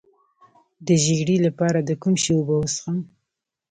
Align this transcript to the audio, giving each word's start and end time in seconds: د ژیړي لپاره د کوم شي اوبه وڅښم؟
د 0.85 0.87
ژیړي 1.03 1.37
لپاره 1.47 1.79
د 1.87 1.91
کوم 2.01 2.15
شي 2.23 2.31
اوبه 2.35 2.55
وڅښم؟ 2.59 2.97